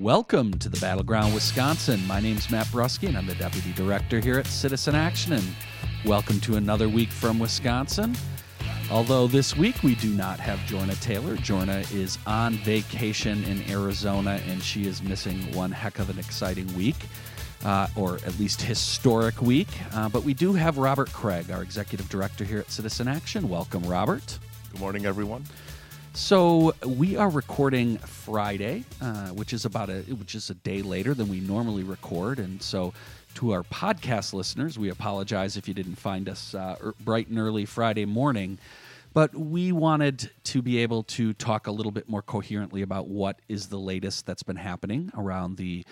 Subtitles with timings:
[0.00, 2.04] Welcome to the Battleground Wisconsin.
[2.04, 5.34] My name's Matt Brusky, and I'm the Deputy Director here at Citizen Action.
[5.34, 5.44] And
[6.04, 8.16] welcome to another week from Wisconsin.
[8.90, 11.36] Although this week we do not have Jorna Taylor.
[11.36, 16.66] Jorna is on vacation in Arizona, and she is missing one heck of an exciting
[16.76, 16.96] week.
[17.64, 19.68] Uh, or at least historic week.
[19.94, 23.48] Uh, but we do have Robert Kraig, our executive director here at Citizen Action.
[23.48, 24.40] Welcome, Robert.
[24.72, 25.44] Good morning, everyone.
[26.16, 31.12] So we are recording Friday, uh, which is about a which is a day later
[31.12, 32.94] than we normally record, and so
[33.34, 37.38] to our podcast listeners, we apologize if you didn't find us uh, er, bright and
[37.40, 38.58] early Friday morning.
[39.12, 43.40] But we wanted to be able to talk a little bit more coherently about what
[43.48, 45.84] is the latest that's been happening around the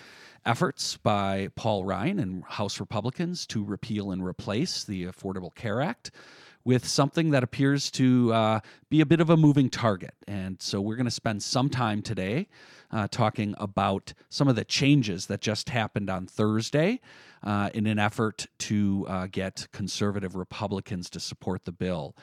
[0.45, 6.11] efforts by Paul Ryan and House Republicans to repeal and replace the Affordable Care Act
[6.65, 8.59] with something that appears to uh,
[8.89, 10.13] be a bit of a moving target.
[10.27, 12.47] And so we're going to spend some time today
[12.91, 17.01] uh, talking about some of the changes that just happened on Thursday
[17.43, 22.15] uh, in an effort to uh, get conservative Republicans to support the bill.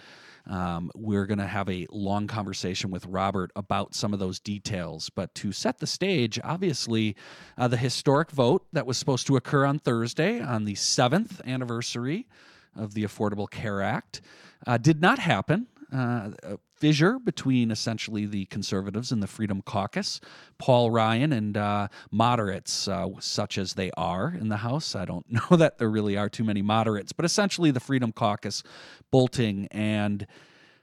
[0.47, 5.11] Um, we're going to have a long conversation with Robert about some of those details.
[5.11, 7.15] But to set the stage, obviously,
[7.59, 12.27] uh, the historic vote that was supposed to occur on Thursday on the seventh anniversary
[12.77, 14.21] of the Affordable Care Act
[14.67, 15.67] uh, did not happen.
[15.93, 20.21] Uh, a fissure between essentially the conservatives and the Freedom Caucus,
[20.57, 24.95] Paul Ryan and uh, moderates, uh, such as they are in the House.
[24.95, 28.63] I don't know that there really are too many moderates, but essentially the Freedom Caucus
[29.11, 29.67] bolting.
[29.73, 30.27] And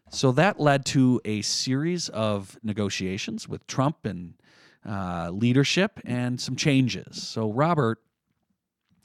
[0.10, 4.34] so that led to a series of negotiations with Trump and
[4.88, 7.22] uh, leadership and some changes.
[7.22, 8.00] So, Robert,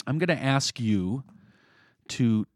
[0.07, 1.25] I'm going to ask you
[2.09, 2.47] to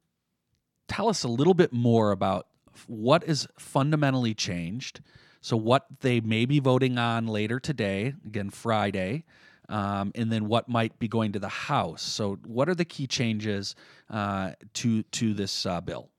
[0.89, 2.47] tell us a little bit more about
[2.87, 5.01] what is fundamentally changed.
[5.41, 9.25] So, what they may be voting on later today, again, Friday,
[9.69, 12.03] um, and then what might be going to the House.
[12.03, 13.75] So, what are the key changes
[14.11, 16.11] uh, to to this uh, bill?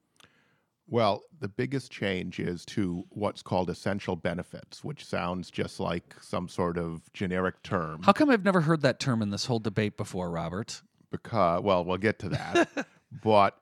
[0.89, 6.47] Well, the biggest change is to what's called essential benefits, which sounds just like some
[6.47, 8.01] sort of generic term.
[8.03, 10.81] How come I've never heard that term in this whole debate before, Robert?
[11.11, 12.87] Because, well, we'll get to that.
[13.21, 13.57] but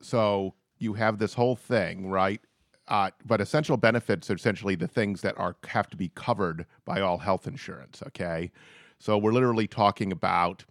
[0.00, 2.40] so you have this whole thing, right?
[2.86, 7.00] Uh, but essential benefits are essentially the things that are have to be covered by
[7.00, 8.02] all health insurance.
[8.06, 8.50] Okay,
[8.98, 10.64] so we're literally talking about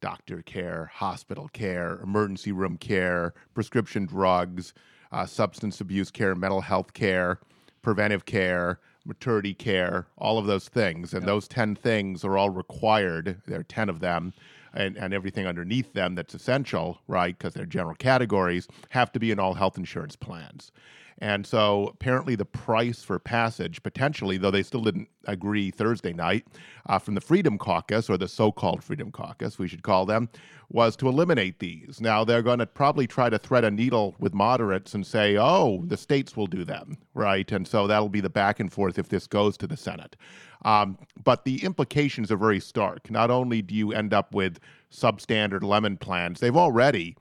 [0.00, 4.74] doctor care, hospital care, emergency room care, prescription drugs,
[5.12, 7.40] uh, substance abuse care, mental health care,
[7.82, 11.14] preventive care, maternity care, all of those things.
[11.14, 11.26] And yep.
[11.26, 13.40] those 10 things are all required.
[13.46, 14.34] There are 10 of them
[14.72, 19.30] and, and everything underneath them that's essential, right, because they're general categories, have to be
[19.30, 20.72] in all health insurance plans.
[21.18, 26.46] And so apparently the price for passage, potentially, though they still didn't agree Thursday night,
[26.86, 30.28] uh, from the Freedom Caucus, or the so called Freedom Caucus, we should call them,
[30.68, 32.00] was to eliminate these.
[32.00, 35.82] Now they're going to probably try to thread a needle with moderates and say, oh,
[35.86, 37.50] the states will do them, right?
[37.50, 40.16] And so that'll be the back and forth if this goes to the Senate.
[40.64, 43.10] Um, but the implications are very stark.
[43.10, 44.58] Not only do you end up with
[44.90, 47.16] substandard lemon plans, they've already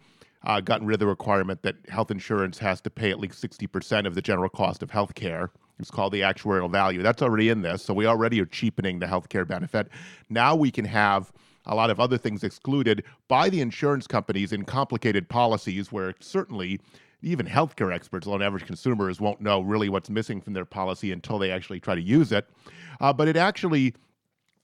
[0.46, 4.06] uh, gotten rid of the requirement that health insurance has to pay at least 60%
[4.06, 5.50] of the general cost of health care.
[5.80, 7.02] It's called the actuarial value.
[7.02, 7.84] That's already in this.
[7.84, 9.90] So we already are cheapening the health care benefit.
[10.30, 11.34] Now we can have
[11.66, 16.80] a lot of other things excluded by the insurance companies in complicated policies where certainly
[17.22, 21.40] even healthcare experts, on average consumers, won't know really what's missing from their policy until
[21.40, 22.48] they actually try to use it.
[23.02, 23.96] Uh, but it actually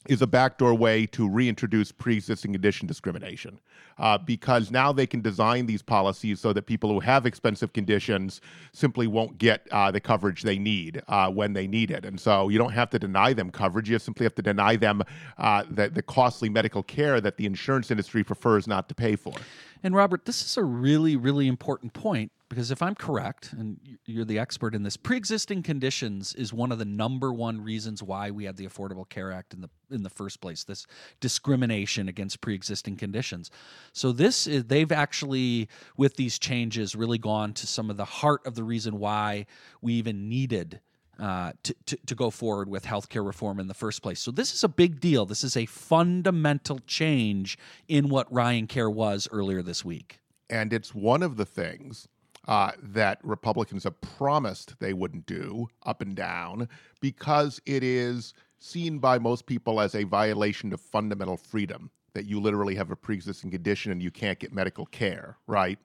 [0.07, 3.59] is a backdoor way to reintroduce pre-existing condition discrimination
[3.99, 8.41] uh, because now they can design these policies so that people who have expensive conditions
[8.73, 12.03] simply won't get uh, the coverage they need uh, when they need it.
[12.03, 13.89] And so you don't have to deny them coverage.
[13.89, 15.03] You simply have to deny them
[15.37, 19.33] uh, the, the costly medical care that the insurance industry prefers not to pay for.
[19.83, 24.25] And robert this is a really really important point because if I'm correct, and you're
[24.25, 28.43] the expert in this, pre-existing conditions is one of the number one reasons why we
[28.43, 30.65] had the Affordable Care Act in the in the first place.
[30.65, 30.85] This
[31.21, 33.51] discrimination against pre-existing conditions.
[33.93, 38.45] So this is they've actually with these changes really gone to some of the heart
[38.45, 39.45] of the reason why
[39.81, 40.81] we even needed.
[41.19, 44.19] Uh, to, to, to go forward with healthcare reform in the first place.
[44.19, 45.27] So, this is a big deal.
[45.27, 50.19] This is a fundamental change in what Ryan Care was earlier this week.
[50.49, 52.07] And it's one of the things
[52.47, 56.67] uh, that Republicans have promised they wouldn't do up and down
[56.99, 62.39] because it is seen by most people as a violation of fundamental freedom that you
[62.39, 65.79] literally have a pre-existing condition and you can't get medical care, right?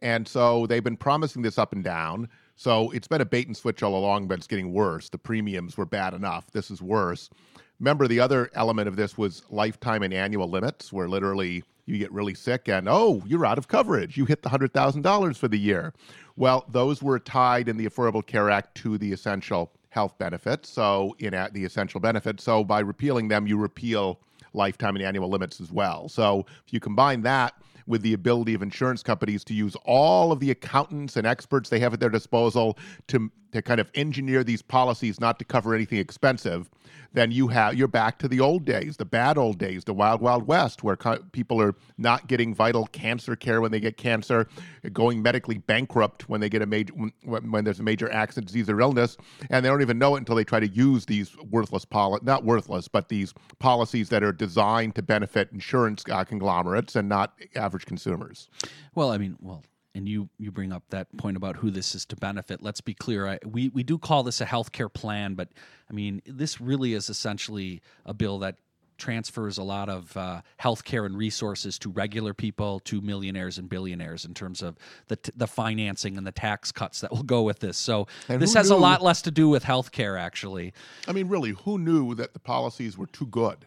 [0.00, 2.28] And so they've been promising this up and down.
[2.56, 5.08] So it's been a bait and switch all along, but it's getting worse.
[5.08, 6.50] The premiums were bad enough.
[6.50, 7.30] This is worse.
[7.78, 12.12] remember the other element of this was lifetime and annual limits, where literally you get
[12.12, 14.16] really sick and oh, you're out of coverage.
[14.16, 15.94] You hit the hundred thousand dollars for the year.
[16.36, 20.68] Well, those were tied in the Affordable Care Act to the essential health benefits.
[20.68, 24.20] So in the essential benefits, so by repealing them, you repeal
[24.52, 26.08] lifetime and annual limits as well.
[26.08, 27.54] So if you combine that
[27.86, 31.80] with the ability of insurance companies to use all of the accountants and experts they
[31.80, 35.98] have at their disposal to to kind of engineer these policies not to cover anything
[35.98, 36.70] expensive,
[37.12, 40.20] then you have you're back to the old days, the bad old days, the wild
[40.20, 44.46] wild west, where co- people are not getting vital cancer care when they get cancer,
[44.92, 48.68] going medically bankrupt when they get a major when, when there's a major accident, disease,
[48.68, 49.16] or illness,
[49.50, 52.44] and they don't even know it until they try to use these worthless poli- not
[52.44, 57.86] worthless, but these policies that are designed to benefit insurance uh, conglomerates and not average
[57.86, 58.48] consumers.
[58.94, 59.62] Well, I mean, well,
[59.94, 62.62] and you you bring up that point about who this is to benefit.
[62.62, 63.26] Let's be clear.
[63.26, 65.48] I, we we do call this a healthcare plan, but
[65.90, 68.56] I mean this really is essentially a bill that
[68.98, 74.24] transfers a lot of uh, healthcare and resources to regular people, to millionaires and billionaires
[74.24, 74.76] in terms of
[75.06, 77.78] the t- the financing and the tax cuts that will go with this.
[77.78, 80.74] So And this has a lot less to do with healthcare, actually.
[81.06, 83.66] I mean, really, who knew that the policies were too good?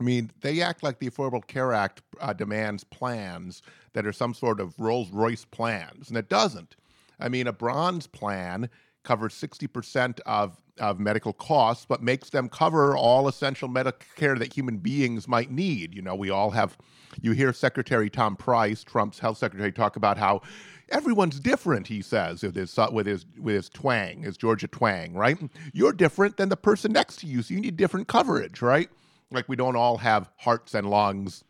[0.00, 3.62] I mean, they act like the Affordable Care Act uh, demands plans
[3.92, 6.76] that are some sort of Rolls Royce plans, and it doesn't.
[7.20, 8.68] I mean, a bronze plan
[9.04, 14.52] covers 60% of, of medical costs, but makes them cover all essential medical care that
[14.52, 15.94] human beings might need.
[15.94, 16.76] You know, we all have,
[17.20, 20.40] you hear Secretary Tom Price, Trump's health secretary, talk about how
[20.88, 25.38] everyone's different, he says, with his, with his, with his twang, his Georgia twang, right?
[25.72, 28.90] You're different than the person next to you, so you need different coverage, right?
[29.30, 31.44] Like we don't all have hearts and lungs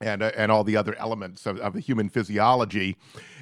[0.00, 2.96] and uh, and all the other elements of, of the human physiology,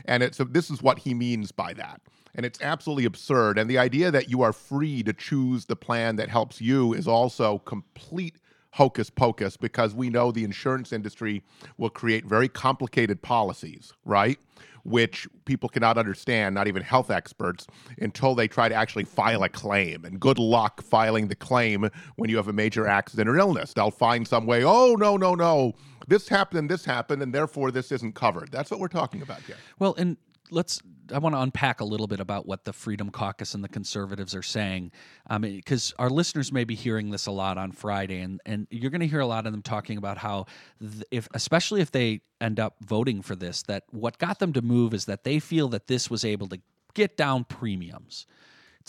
[0.05, 2.01] and it's so this is what he means by that,
[2.35, 3.59] and it's absolutely absurd.
[3.59, 7.09] And the idea that you are free to choose the plan that helps you is
[7.09, 8.37] also complete
[8.73, 11.43] hocus pocus because we know the insurance industry
[11.77, 14.39] will create very complicated policies, right?
[14.85, 17.67] Which people cannot understand, not even health experts,
[17.99, 20.05] until they try to actually file a claim.
[20.05, 23.75] And good luck filing the claim when you have a major accident or illness.
[23.75, 25.75] They'll find some way, oh, no, no, no,
[26.09, 28.51] this happened and this happened, and therefore this isn't covered.
[28.51, 29.57] That's what we're talking about here.
[29.79, 30.17] Well, and
[30.51, 30.81] let's.
[31.13, 34.35] I want to unpack a little bit about what the Freedom Caucus and the conservatives
[34.35, 34.93] are saying,
[35.29, 39.01] because our listeners may be hearing this a lot on Friday, and and you're going
[39.01, 40.47] to hear a lot of them talking about how,
[40.81, 44.63] th- if especially if they end up voting for this, that what got them to
[44.63, 46.61] move is that they feel that this was able to
[46.95, 48.27] get down premiums.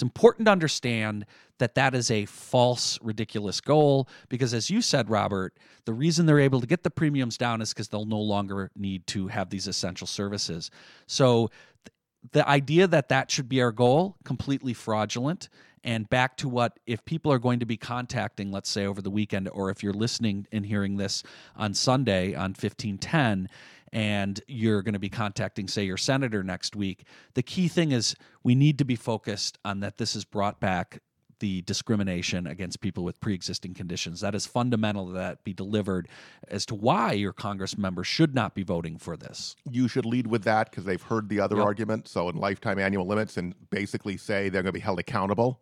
[0.01, 1.27] It's important to understand
[1.59, 5.56] that that is a false, ridiculous goal because, as you said, Robert,
[5.86, 9.06] the reason they're able to get the premiums down is because they'll no longer need
[9.07, 10.71] to have these essential services.
[11.06, 11.51] So,
[11.86, 11.94] th-
[12.31, 15.50] the idea that that should be our goal, completely fraudulent.
[15.83, 19.12] And back to what if people are going to be contacting, let's say over the
[19.12, 21.21] weekend, or if you're listening and hearing this
[21.56, 23.50] on Sunday on 1510,
[23.93, 27.03] and you're going to be contacting, say, your senator next week,
[27.33, 30.99] the key thing is we need to be focused on that this has brought back
[31.39, 34.21] the discrimination against people with pre-existing conditions.
[34.21, 36.07] That is fundamental that that be delivered
[36.47, 39.55] as to why your Congress member should not be voting for this.
[39.69, 41.65] You should lead with that because they've heard the other Yep.
[41.65, 42.07] argument.
[42.07, 45.61] So, in lifetime annual limits, and basically say they're going to be held accountable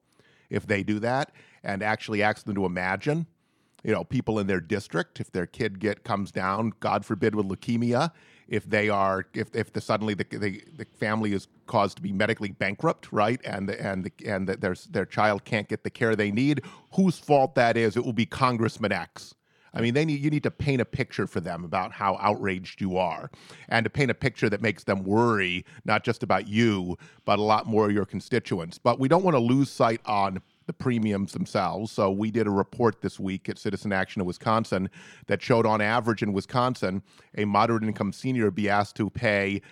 [0.50, 1.32] if they do that,
[1.64, 3.26] and actually ask them to imagine,
[3.84, 7.48] you know, people in their district if their kid get comes down, God forbid, with
[7.48, 8.12] leukemia,
[8.48, 12.12] if they are, if if the suddenly the the, the family is caused to be
[12.12, 15.90] medically bankrupt, right, and the, and the, and that their their child can't get the
[15.90, 16.62] care they need,
[16.94, 17.96] whose fault that is?
[17.96, 19.36] It will be Congressman X.
[19.74, 22.82] I mean, they need you need to paint a picture for them about how outraged
[22.82, 23.30] you are,
[23.68, 27.44] and to paint a picture that makes them worry not just about you, but a
[27.44, 28.80] lot more of your constituents.
[28.80, 31.92] But we don't want to lose sight on the premiums themselves.
[31.92, 34.88] So we did a report this week at Citizen Action of Wisconsin
[35.26, 37.02] that showed, on average in Wisconsin,
[37.36, 39.64] a moderate income senior would be asked to pay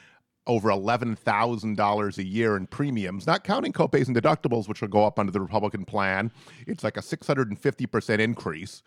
[0.48, 5.20] over $11,000 a year in premiums, not counting copays and deductibles, which will go up
[5.20, 6.32] under the Republican plan.
[6.66, 8.82] It's like a 650% increase.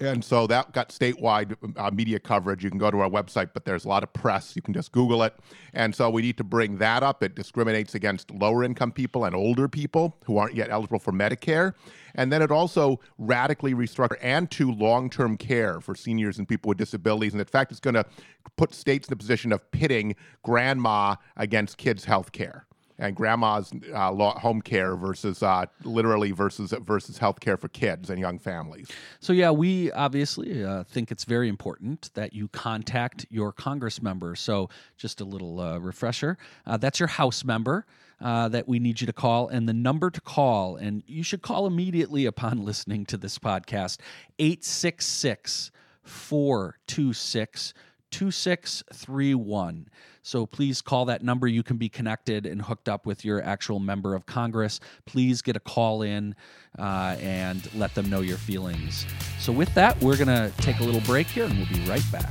[0.00, 2.64] And so that got statewide uh, media coverage.
[2.64, 4.56] You can go to our website, but there's a lot of press.
[4.56, 5.34] You can just Google it.
[5.74, 7.22] And so we need to bring that up.
[7.22, 11.74] It discriminates against lower income people and older people who aren't yet eligible for Medicare.
[12.14, 16.70] And then it also radically restructure and to long term care for seniors and people
[16.70, 17.32] with disabilities.
[17.32, 18.06] And in fact, it's going to
[18.56, 22.66] put states in the position of pitting grandma against kids' health care.
[23.00, 28.20] And grandma's uh, home care versus uh, literally versus versus health care for kids and
[28.20, 28.88] young families.
[29.18, 34.36] So, yeah, we obviously uh, think it's very important that you contact your Congress member.
[34.36, 37.86] So, just a little uh, refresher uh, that's your House member.
[38.22, 41.40] Uh, that we need you to call, and the number to call, and you should
[41.40, 43.96] call immediately upon listening to this podcast
[44.38, 45.70] 866
[46.02, 47.72] 426
[48.10, 49.88] 2631.
[50.22, 51.46] So please call that number.
[51.46, 54.78] You can be connected and hooked up with your actual member of Congress.
[55.06, 56.34] Please get a call in
[56.78, 59.06] uh, and let them know your feelings.
[59.38, 62.04] So, with that, we're going to take a little break here and we'll be right
[62.12, 62.30] back.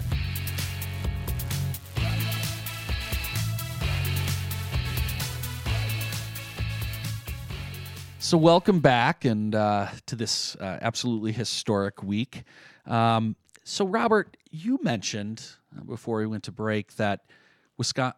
[8.19, 12.43] So, welcome back and uh, to this uh, absolutely historic week.
[12.85, 15.43] Um, so, Robert, you mentioned
[15.75, 17.21] uh, before we went to break that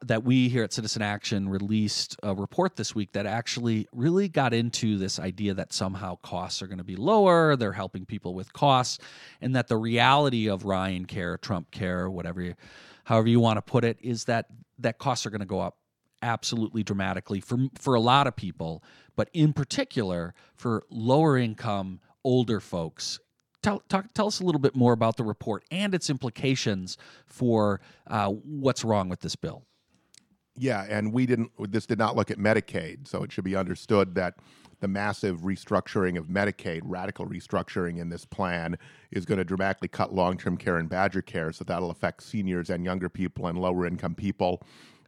[0.01, 4.53] that we here at Citizen Action released a report this week that actually really got
[4.53, 8.51] into this idea that somehow costs are going to be lower, they're helping people with
[8.53, 8.97] costs,
[9.39, 12.55] and that the reality of Ryan Care, Trump Care, whatever,
[13.03, 14.47] however you want to put it, is that
[14.79, 15.77] that costs are going to go up
[16.23, 18.83] absolutely dramatically for for a lot of people,
[19.15, 23.19] but in particular for lower income older folks
[23.61, 27.81] tell, talk, tell us a little bit more about the report and its implications for
[28.07, 29.63] uh, what's wrong with this bill.
[30.57, 31.51] Yeah, and we didn't.
[31.71, 34.35] This did not look at Medicaid, so it should be understood that
[34.81, 38.77] the massive restructuring of Medicaid, radical restructuring in this plan,
[39.11, 41.51] is going to dramatically cut long-term care and Badger care.
[41.51, 44.61] So that'll affect seniors and younger people and lower-income people.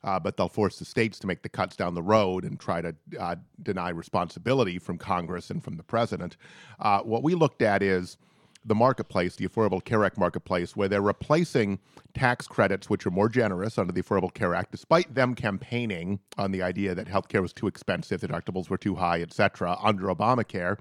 [0.04, 2.82] Uh, but they'll force the states to make the cuts down the road and try
[2.82, 6.36] to uh, deny responsibility from Congress and from the president.
[6.80, 8.18] Uh, what we looked at is
[8.66, 11.80] the marketplace, the Affordable Care Act marketplace, where they're replacing
[12.14, 16.52] tax credits, which are more generous under the Affordable Care Act, despite them campaigning on
[16.52, 20.78] the idea that healthcare was too expensive, deductibles were too high, et cetera, under Obamacare.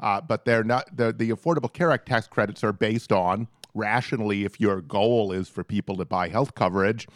[0.00, 4.44] Uh, but they're not the, the Affordable Care Act tax credits are based on rationally
[4.44, 7.06] if your goal is for people to buy health coverage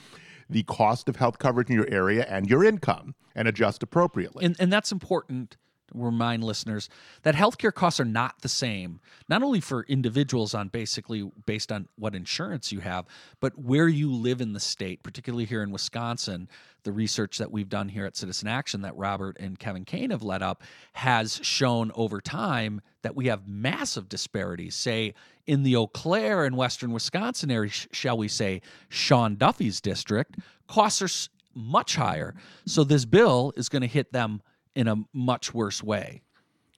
[0.48, 4.44] the cost of health coverage in your area and your income and adjust appropriately.
[4.44, 5.56] And, and that's important
[5.96, 6.88] remind listeners
[7.22, 11.88] that healthcare costs are not the same, not only for individuals on basically based on
[11.96, 13.06] what insurance you have,
[13.40, 16.48] but where you live in the state, particularly here in Wisconsin.
[16.84, 20.22] The research that we've done here at Citizen Action that Robert and Kevin Kane have
[20.22, 20.62] led up
[20.92, 24.76] has shown over time that we have massive disparities.
[24.76, 25.14] Say
[25.46, 30.36] in the Eau Claire and Western Wisconsin area, shall we say, Sean Duffy's district,
[30.68, 32.34] costs are much higher.
[32.66, 34.42] So this bill is going to hit them
[34.76, 36.22] in a much worse way.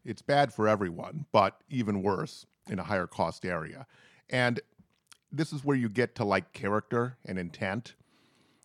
[0.05, 3.87] It's bad for everyone, but even worse in a higher cost area.
[4.31, 4.61] And
[5.31, 7.95] this is where you get to like character and intent.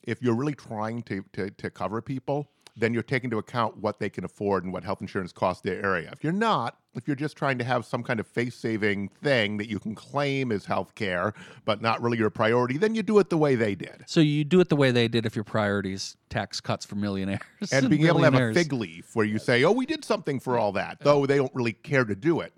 [0.03, 3.99] If you're really trying to, to, to cover people, then you're taking into account what
[3.99, 6.09] they can afford and what health insurance costs their area.
[6.11, 9.57] If you're not, if you're just trying to have some kind of face saving thing
[9.57, 11.33] that you can claim as health care,
[11.65, 14.03] but not really your priority, then you do it the way they did.
[14.07, 17.41] So you do it the way they did if your priorities tax cuts for millionaires.
[17.71, 20.03] And, and being able to have a fig leaf where you say, oh, we did
[20.03, 22.53] something for all that, though they don't really care to do it.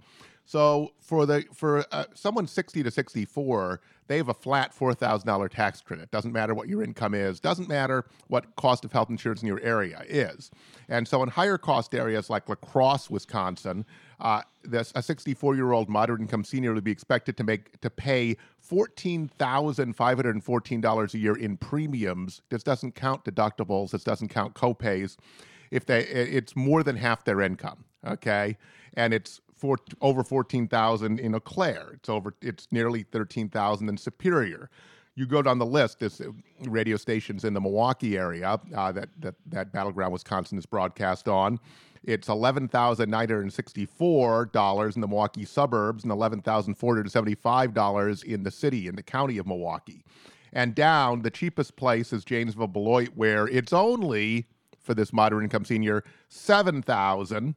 [0.46, 5.82] So for the for uh, someone 60 to 64, they have a flat $4,000 tax
[5.82, 6.12] credit.
[6.12, 9.60] Doesn't matter what your income is, doesn't matter what cost of health insurance in your
[9.62, 10.52] area is.
[10.88, 13.84] And so in higher cost areas like La Crosse, Wisconsin,
[14.20, 17.90] uh, this, a 64 year old moderate income senior would be expected to make to
[17.90, 18.38] pay
[18.70, 22.44] $14,514 a year in premiums.
[22.50, 23.90] This doesn't count deductibles.
[23.92, 25.18] This doesn't count copays.
[25.72, 27.86] If they, it's more than half their income.
[28.06, 28.58] Okay,
[28.94, 31.92] and it's four, over 14,000 in Eau Claire.
[31.94, 34.70] It's over it's nearly 13,000 in Superior.
[35.16, 36.00] You go down the list.
[36.00, 36.32] There's uh,
[36.68, 41.60] radio stations in the Milwaukee area uh, that, that that battleground Wisconsin is broadcast on.
[42.04, 46.96] It's eleven thousand nine hundred sixty-four dollars in the Milwaukee suburbs and eleven thousand four
[46.96, 50.04] hundred seventy-five dollars in the city in the county of Milwaukee.
[50.52, 54.48] And down, the cheapest place is Janesville Beloit, where it's only
[54.82, 57.56] for this moderate income senior seven thousand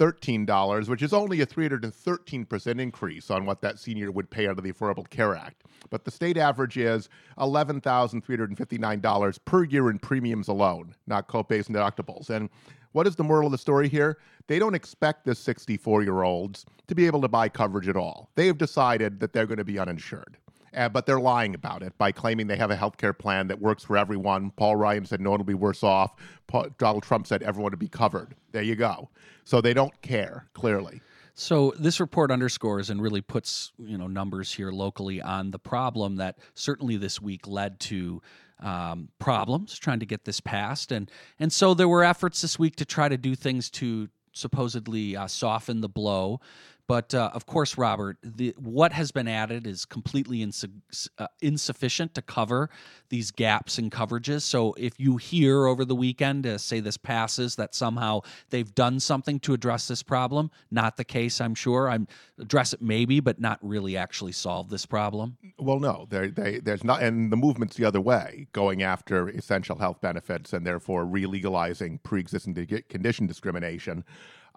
[0.00, 4.72] $13, which is only a 313% increase on what that senior would pay under the
[4.72, 5.64] Affordable Care Act.
[5.90, 12.30] But the state average is $11,359 per year in premiums alone, not copays and deductibles.
[12.30, 12.48] And
[12.92, 14.16] what is the moral of the story here?
[14.46, 18.30] They don't expect the 64 year olds to be able to buy coverage at all.
[18.36, 20.38] They have decided that they're going to be uninsured.
[20.74, 23.60] Uh, but they're lying about it by claiming they have a health care plan that
[23.60, 24.50] works for everyone.
[24.52, 26.14] Paul Ryan said no one will be worse off.
[26.46, 28.34] Paul, Donald Trump said everyone will be covered.
[28.52, 29.10] There you go.
[29.44, 31.00] So they don't care, clearly.
[31.34, 36.16] So this report underscores and really puts you know numbers here locally on the problem
[36.16, 38.20] that certainly this week led to
[38.60, 42.76] um, problems trying to get this passed, and and so there were efforts this week
[42.76, 46.40] to try to do things to supposedly uh, soften the blow.
[46.90, 50.72] But uh, of course, Robert, the, what has been added is completely insu-
[51.18, 52.68] uh, insufficient to cover
[53.10, 54.42] these gaps in coverages.
[54.42, 58.98] So if you hear over the weekend, uh, say this passes, that somehow they've done
[58.98, 61.88] something to address this problem, not the case, I'm sure.
[61.88, 62.08] I'm
[62.40, 65.36] address it maybe, but not really actually solve this problem.
[65.60, 69.78] Well, no, they, they, there's not, and the movement's the other way, going after essential
[69.78, 72.54] health benefits and therefore re-legalizing pre-existing
[72.88, 74.02] condition discrimination.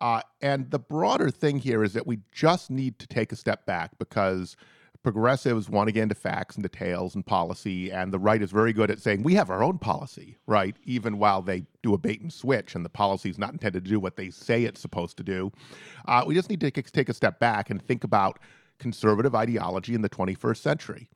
[0.04, 3.66] Uh, and the broader thing here is that we just need to take a step
[3.66, 4.58] back because
[5.02, 8.74] progressives want to get into facts and details and policy, and the right is very
[8.74, 10.76] good at saying we have our own policy, right?
[10.84, 13.90] Even while they do a bait and switch, and the policy is not intended to
[13.90, 15.50] do what they say it's supposed to do.
[16.06, 18.40] Uh, we just need to take a step back and think about
[18.80, 21.08] conservative ideology in the 21st century.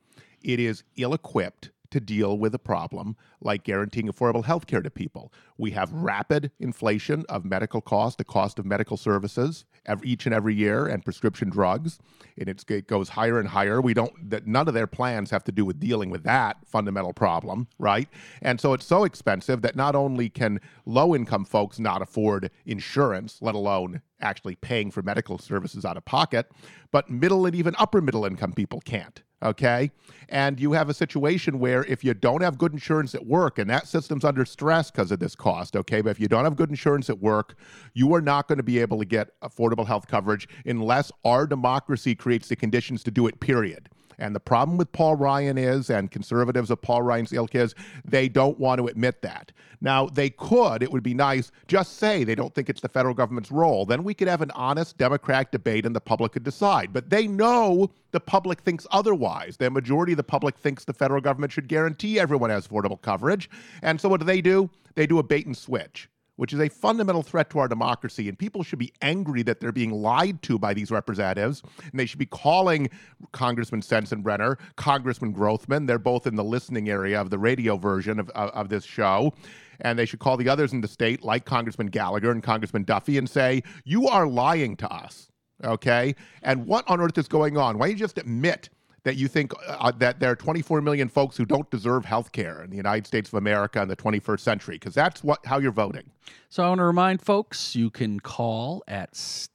[0.42, 4.90] It is ill equipped to deal with a problem like guaranteeing affordable health care to
[4.90, 5.32] people.
[5.56, 10.34] We have rapid inflation of medical costs, the cost of medical services every, each and
[10.34, 11.98] every year, and prescription drugs,
[12.36, 13.80] and it goes higher and higher.
[13.80, 17.12] We don't that none of their plans have to do with dealing with that fundamental
[17.12, 18.08] problem, right?
[18.42, 23.38] And so it's so expensive that not only can low income folks not afford insurance,
[23.40, 26.50] let alone actually paying for medical services out of pocket,
[26.90, 29.90] but middle and even upper middle income people can't okay?
[30.28, 33.68] And you have a situation where if you don't have good insurance at work, and
[33.70, 36.00] that system's under stress because of this cost, okay?
[36.00, 37.56] But if you don't have good insurance at work,
[37.94, 42.14] you are not going to be able to get affordable health coverage unless our democracy
[42.14, 43.88] creates the conditions to do it, period.
[44.18, 48.28] And the problem with Paul Ryan is, and conservatives of Paul Ryan's ilk is, they
[48.28, 49.52] don't want to admit that.
[49.80, 53.14] Now, they could, it would be nice, just say they don't think it's the federal
[53.14, 53.86] government's role.
[53.86, 56.92] Then we could have an honest Democratic debate and the public could decide.
[56.92, 59.56] But they know the public thinks otherwise.
[59.56, 63.48] The majority of the public thinks the federal government should guarantee everyone has affordable coverage.
[63.82, 64.68] And so what do they do?
[64.96, 66.08] They do a bait and switch
[66.38, 68.28] which is a fundamental threat to our democracy.
[68.28, 71.62] And people should be angry that they're being lied to by these representatives.
[71.90, 72.88] And they should be calling
[73.32, 75.88] Congressman Sensenbrenner, Congressman Grothman.
[75.88, 79.34] They're both in the listening area of the radio version of, of, of this show.
[79.80, 83.18] And they should call the others in the state, like Congressman Gallagher and Congressman Duffy,
[83.18, 85.32] and say, You are lying to us.
[85.64, 86.14] Okay?
[86.42, 87.78] And what on earth is going on?
[87.78, 88.68] Why don't you just admit
[89.08, 92.62] that you think uh, that there are 24 million folks who don't deserve health care
[92.62, 94.74] in the United States of America in the 21st century?
[94.74, 96.10] Because that's what how you're voting.
[96.50, 99.10] So I want to remind folks you can call at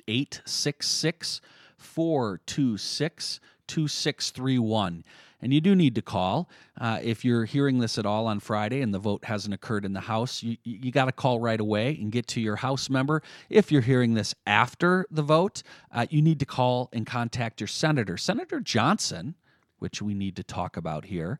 [0.07, 1.39] 866
[1.77, 5.03] 426 2631.
[5.43, 6.49] And you do need to call.
[6.79, 9.91] Uh, if you're hearing this at all on Friday and the vote hasn't occurred in
[9.91, 13.21] the House, you, you got to call right away and get to your House member.
[13.49, 15.61] If you're hearing this after the vote,
[15.91, 18.15] uh, you need to call and contact your senator.
[18.15, 19.35] Senator Johnson,
[19.83, 21.37] which we need to talk about here,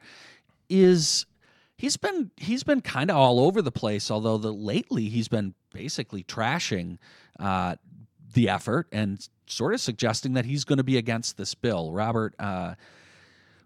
[0.69, 1.25] is
[1.77, 4.12] he's been he's been kind of all over the place.
[4.12, 6.99] Although the lately he's been basically trashing
[7.39, 7.75] uh,
[8.34, 11.91] the effort and sort of suggesting that he's going to be against this bill.
[11.91, 12.75] Robert, uh,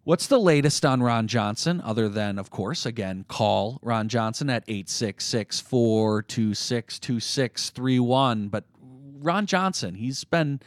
[0.04, 4.64] what's the latest on Ron Johnson, other than, of course, again, call Ron Johnson at
[4.68, 8.48] 866 426 2631.
[8.50, 8.66] But
[9.20, 10.60] Ron Johnson, he's been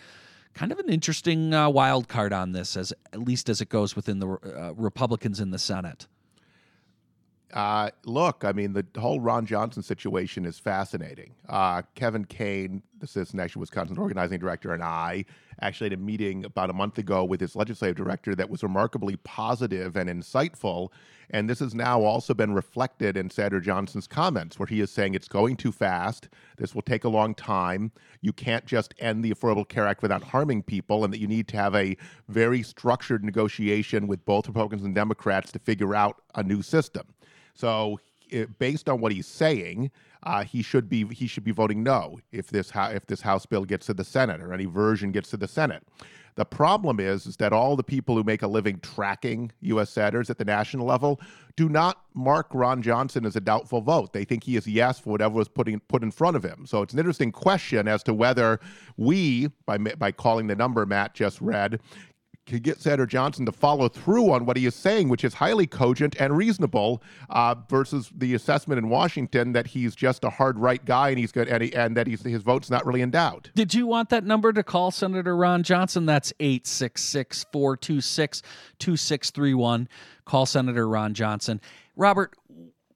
[0.54, 3.96] kind of an interesting uh, wild card on this, as at least as it goes
[3.96, 6.06] within the uh, Republicans in the Senate.
[7.52, 11.34] Uh, look, I mean, the whole Ron Johnson situation is fascinating.
[11.48, 15.24] Uh, Kevin Kane, the Citizen Action Wisconsin organizing director, and I
[15.60, 19.16] actually had a meeting about a month ago with his legislative director that was remarkably
[19.16, 20.90] positive and insightful.
[21.32, 25.14] And this has now also been reflected in Senator Johnson's comments, where he is saying
[25.14, 26.28] it's going too fast.
[26.56, 27.92] This will take a long time.
[28.20, 31.46] You can't just end the Affordable Care Act without harming people, and that you need
[31.48, 31.96] to have a
[32.28, 37.06] very structured negotiation with both Republicans and Democrats to figure out a new system.
[37.60, 39.90] So it, based on what he's saying,
[40.22, 43.64] uh, he should be he should be voting no if this if this House bill
[43.64, 45.82] gets to the Senate or any version gets to the Senate.
[46.36, 49.90] The problem is, is that all the people who make a living tracking U.S.
[49.90, 51.20] senators at the national level
[51.56, 54.12] do not mark Ron Johnson as a doubtful vote.
[54.12, 56.64] They think he is yes for whatever was putting, put in front of him.
[56.66, 58.60] So it's an interesting question as to whether
[58.96, 61.80] we, by, by calling the number Matt just read,
[62.50, 65.66] could get Senator Johnson to follow through on what he is saying, which is highly
[65.66, 70.84] cogent and reasonable, uh, versus the assessment in Washington that he's just a hard right
[70.84, 73.50] guy and he's good and, he, and that his vote's not really in doubt.
[73.54, 76.06] Did you want that number to call Senator Ron Johnson?
[76.06, 78.42] That's 866 426
[78.78, 79.88] 2631.
[80.24, 81.60] Call Senator Ron Johnson.
[81.96, 82.36] Robert,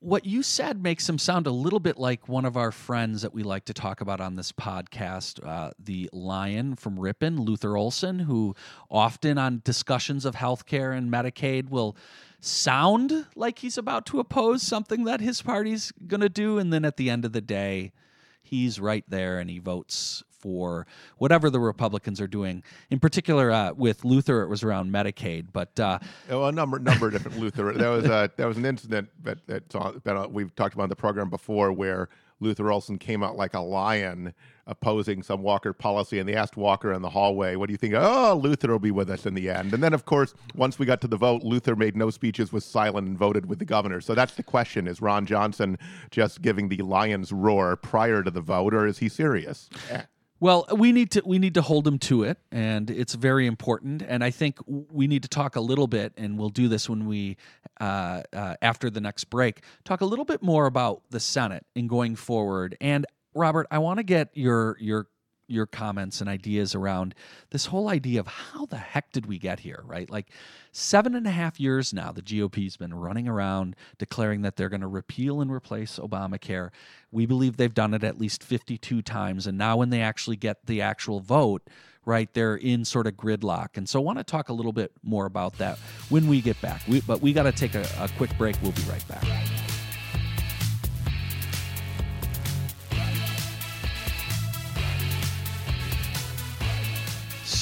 [0.04, 3.32] what you said makes him sound a little bit like one of our friends that
[3.32, 8.18] we like to talk about on this podcast, uh, the Lion from Ripon, Luther Olsen,
[8.18, 8.54] who
[8.90, 11.96] often on discussions of healthcare and Medicaid will
[12.38, 16.84] sound like he's about to oppose something that his party's going to do, and then
[16.84, 17.92] at the end of the day,
[18.42, 22.62] he's right there and he votes for whatever the Republicans are doing.
[22.90, 27.06] In particular, uh, with Luther, it was around Medicaid, but uh, well, a number number
[27.06, 27.72] of different Luther.
[27.72, 30.96] There was a there was an incident that that's been we've talked about in the
[30.96, 34.34] program before where Luther Olsen came out like a lion
[34.66, 37.94] opposing some Walker policy, and they asked Walker in the hallway, "What do you think?"
[37.96, 39.74] Oh, Luther will be with us in the end.
[39.74, 42.64] And then, of course, once we got to the vote, Luther made no speeches, was
[42.64, 44.00] silent, and voted with the governor.
[44.00, 45.78] So that's the question: Is Ron Johnson
[46.10, 49.68] just giving the lion's roar prior to the vote, or is he serious?
[50.44, 54.02] Well, we need to we need to hold him to it, and it's very important.
[54.06, 57.06] And I think we need to talk a little bit, and we'll do this when
[57.06, 57.38] we
[57.80, 59.62] uh, uh, after the next break.
[59.84, 62.76] Talk a little bit more about the Senate and going forward.
[62.78, 65.06] And Robert, I want to get your your
[65.46, 67.14] your comments and ideas around
[67.50, 70.08] this whole idea of how the heck did we get here, right?
[70.08, 70.30] Like
[70.72, 74.80] seven and a half years now, the GOP's been running around declaring that they're going
[74.80, 76.70] to repeal and replace Obamacare.
[77.10, 79.46] We believe they've done it at least 52 times.
[79.46, 81.62] And now when they actually get the actual vote,
[82.04, 83.76] right, they're in sort of gridlock.
[83.76, 85.78] And so I want to talk a little bit more about that
[86.08, 86.82] when we get back.
[86.88, 88.56] We, but we got to take a, a quick break.
[88.62, 89.24] We'll be right back.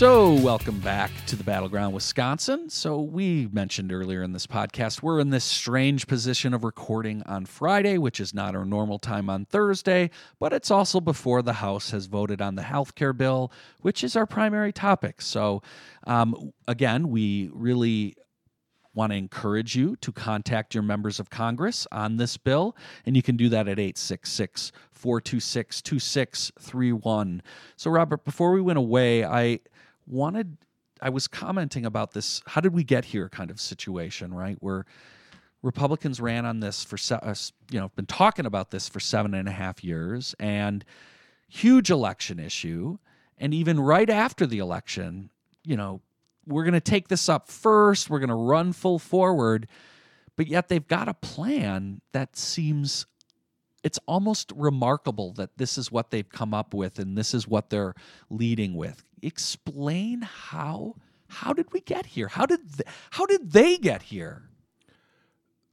[0.03, 2.69] So, welcome back to the Battleground Wisconsin.
[2.69, 7.47] So, we mentioned earlier in this podcast, we're in this strange position of recording on
[7.47, 10.11] Friday, which is not our normal time on Thursday,
[10.41, 14.17] but it's also before the House has voted on the health care bill, which is
[14.17, 15.23] our primary topic.
[15.23, 15.63] So,
[16.09, 18.17] um, again, we really
[18.95, 23.23] want to encourage you to contact your members of Congress on this bill, and you
[23.23, 27.41] can do that at 866 426 2631.
[27.77, 29.61] So, Robert, before we went away, I
[30.07, 30.57] wanted
[31.01, 34.57] I was commenting about this how did we get here kind of situation, right?
[34.61, 34.87] Where
[35.63, 37.35] Republicans ran on this for uh,
[37.71, 40.85] you know been talking about this for seven and a half years and
[41.49, 42.99] huge election issue
[43.39, 45.31] and even right after the election
[45.65, 46.01] you know
[46.47, 49.69] we're going to take this up first we're going to run full forward
[50.37, 53.07] but yet they've got a plan that seems
[53.83, 57.71] it's almost remarkable that this is what they've come up with and this is what
[57.71, 57.95] they're
[58.31, 59.05] leading with.
[59.23, 60.97] Explain how
[61.29, 62.29] how did we get here?
[62.29, 64.51] How did th- how did they get here?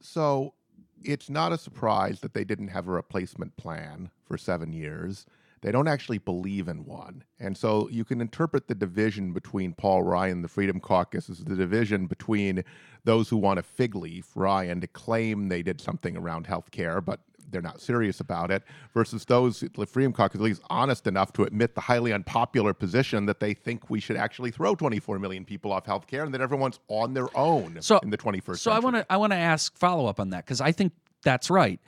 [0.00, 0.54] So,
[1.02, 5.26] it's not a surprise that they didn't have a replacement plan for 7 years.
[5.62, 7.24] They don't actually believe in one.
[7.38, 11.44] And so you can interpret the division between Paul Ryan, and the Freedom Caucus, as
[11.44, 12.64] the division between
[13.04, 17.02] those who want a fig leaf, Ryan, to claim they did something around health care,
[17.02, 18.62] but they're not serious about it,
[18.94, 23.26] versus those the Freedom Caucus at least honest enough to admit the highly unpopular position
[23.26, 26.40] that they think we should actually throw 24 million people off health care and that
[26.40, 28.58] everyone's on their own so, in the 21st so century.
[28.58, 30.92] So I want to I want to ask follow up on that because I think
[31.22, 31.80] that's right.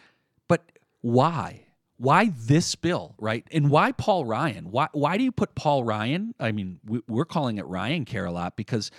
[0.48, 1.66] But why?
[1.96, 3.46] Why this bill, right?
[3.52, 4.70] And why Paul Ryan?
[4.70, 6.34] Why why do you put Paul Ryan?
[6.40, 8.90] I mean, we, we're calling it Ryan Care a lot because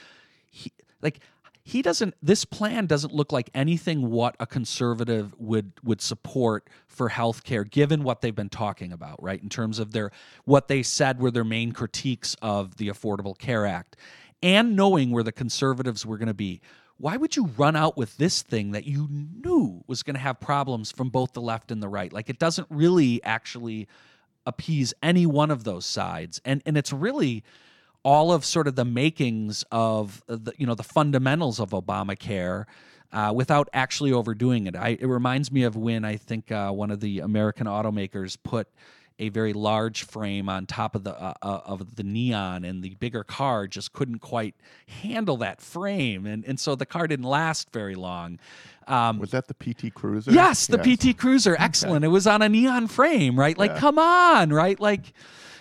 [0.50, 1.20] he like
[1.64, 7.10] he doesn't this plan doesn't look like anything what a conservative would would support for
[7.10, 9.42] healthcare given what they've been talking about right?
[9.42, 10.12] In terms of their
[10.46, 13.96] what they said were their main critiques of the affordable care act
[14.42, 16.60] and knowing where the conservatives were going to be.
[16.98, 20.40] Why would you run out with this thing that you knew was going to have
[20.40, 22.12] problems from both the left and the right?
[22.12, 23.88] Like it doesn't really actually
[24.46, 26.42] appease any one of those sides.
[26.44, 27.44] And and it's really
[28.04, 32.66] all of sort of the makings of the you know the fundamentals of Obamacare.
[33.12, 36.90] Uh, without actually overdoing it, I, it reminds me of when I think uh, one
[36.90, 38.68] of the American automakers put
[39.20, 42.96] a very large frame on top of the uh, uh of the neon, and the
[42.96, 44.56] bigger car just couldn't quite
[45.04, 48.40] handle that frame, and and so the car didn't last very long.
[48.88, 50.32] Um, was that the PT Cruiser?
[50.32, 50.98] Yes, the yes.
[50.98, 51.56] PT Cruiser.
[51.58, 52.04] Excellent.
[52.04, 52.10] Okay.
[52.10, 53.58] It was on a neon frame, right?
[53.58, 53.80] Like, yeah.
[53.80, 54.80] come on, right?
[54.80, 55.14] Like,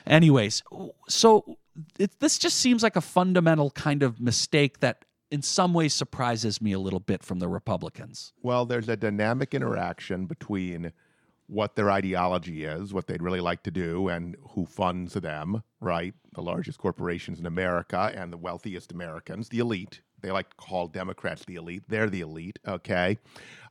[0.07, 0.63] anyways,
[1.09, 1.59] so
[1.99, 6.61] it, this just seems like a fundamental kind of mistake that in some ways surprises
[6.61, 8.33] me a little bit from the Republicans.
[8.43, 10.93] Well, there's a dynamic interaction between
[11.47, 16.15] what their ideology is, what they'd really like to do, and who funds them, right?
[16.35, 20.01] The largest corporations in America and the wealthiest Americans, the elite.
[20.21, 21.83] They like to call Democrats the elite.
[21.89, 23.19] They're the elite, okay?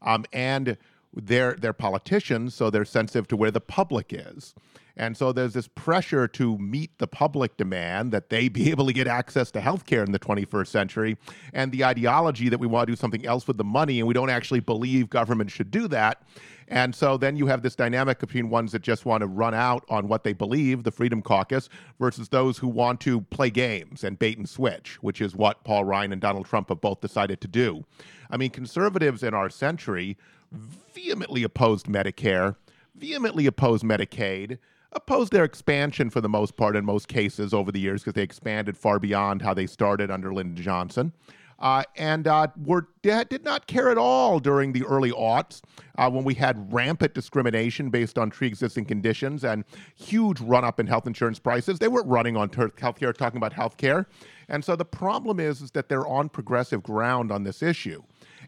[0.02, 0.78] Um, and
[1.14, 4.54] they're, they're politicians, so they're sensitive to where the public is.
[4.98, 8.94] And so there's this pressure to meet the public demand that they be able to
[8.94, 11.18] get access to healthcare in the 21st century,
[11.54, 14.14] and the ideology that we want to do something else with the money, and we
[14.14, 16.24] don't actually believe government should do that.
[16.68, 19.84] And so then you have this dynamic between ones that just want to run out
[19.90, 21.68] on what they believe, the Freedom Caucus,
[22.00, 25.84] versus those who want to play games and bait and switch, which is what Paul
[25.84, 27.84] Ryan and Donald Trump have both decided to do.
[28.30, 30.18] I mean, conservatives in our century
[30.52, 32.56] vehemently opposed Medicare,
[32.96, 34.58] vehemently opposed Medicaid,
[34.92, 38.24] opposed their expansion for the most part in most cases over the years because they
[38.24, 41.14] expanded far beyond how they started under Lyndon Johnson.
[41.60, 45.62] Uh, and uh, were, did not care at all during the early aughts
[45.96, 49.64] uh, when we had rampant discrimination based on pre-existing conditions and
[49.96, 51.78] huge run-up in health insurance prices.
[51.78, 54.08] They weren't running on ter- healthcare, talking about healthcare.
[54.50, 58.02] And so the problem is, is that they're on progressive ground on this issue.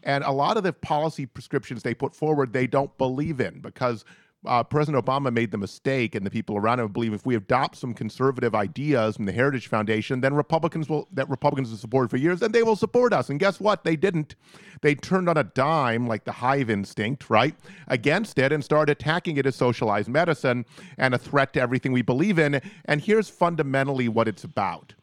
[0.04, 4.06] And a lot of the policy prescriptions they put forward, they don't believe in because
[4.46, 7.78] uh, President Obama made the mistake, and the people around him believe if we adopt
[7.78, 12.18] some conservative ideas from the Heritage Foundation, then Republicans will that Republicans have supported for
[12.18, 13.30] years, then they will support us.
[13.30, 13.84] And guess what?
[13.84, 14.36] They didn't.
[14.82, 17.56] They turned on a dime, like the hive instinct, right,
[17.88, 20.66] against it, and started attacking it as socialized medicine
[20.98, 22.62] and a threat to everything we believe in.
[22.86, 24.94] And here's fundamentally what it's about: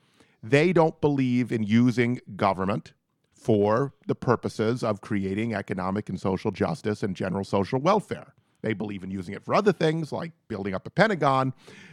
[0.43, 2.93] they don't believe in using government
[3.41, 8.35] for the purposes of creating economic and social justice and general social welfare.
[8.63, 11.53] They believe in using it for other things like building up the Pentagon,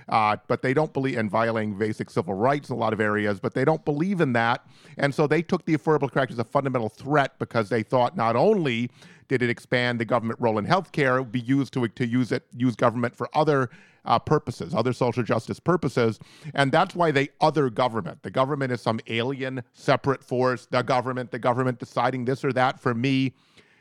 [0.09, 3.39] uh, but they don't believe in violating basic civil rights in a lot of areas,
[3.39, 4.65] but they don't believe in that.
[4.97, 8.15] And so they took the Affordable Care Act as a fundamental threat because they thought
[8.15, 8.89] not only
[9.27, 12.31] did it expand the government role in healthcare, it would be used to, to use
[12.31, 13.69] it, use government for other
[14.05, 16.17] uh, purposes, other social justice purposes.
[16.53, 18.23] And that's why they other government.
[18.23, 22.79] The government is some alien, separate force, the government, the government deciding this or that
[22.79, 23.33] for me.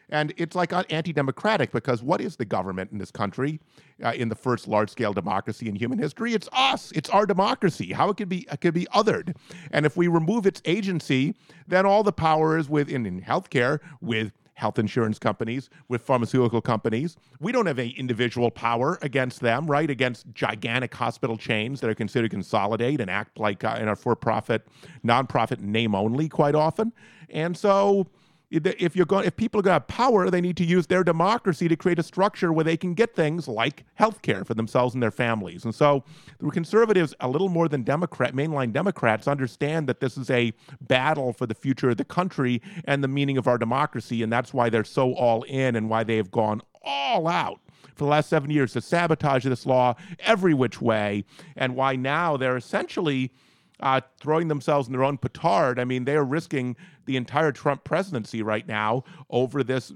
[0.08, 3.60] And it's like anti democratic because what is the government in this country,
[4.04, 6.32] uh, in the first large scale democracy in human history?
[6.32, 6.92] It's us.
[6.92, 7.92] It's our democracy.
[7.92, 9.36] How it could be, it could be othered.
[9.72, 11.34] And if we remove its agency,
[11.66, 17.16] then all the power is within in healthcare with health insurance companies, with pharmaceutical companies.
[17.40, 19.90] We don't have any individual power against them, right?
[19.90, 24.16] Against gigantic hospital chains that are considered consolidate and act like uh, in a for
[24.16, 24.66] profit,
[25.04, 26.92] nonprofit name only quite often.
[27.28, 28.06] And so
[28.50, 31.02] if you're going if people are going to have power they need to use their
[31.02, 34.94] democracy to create a structure where they can get things like health care for themselves
[34.94, 36.04] and their families and so
[36.38, 41.32] the conservatives a little more than democrat mainline democrats understand that this is a battle
[41.32, 44.70] for the future of the country and the meaning of our democracy and that's why
[44.70, 47.60] they're so all in and why they have gone all out
[47.96, 51.24] for the last seven years to sabotage this law every which way
[51.56, 53.32] and why now they're essentially
[53.80, 55.78] uh, throwing themselves in their own petard.
[55.78, 59.92] I mean, they are risking the entire Trump presidency right now over this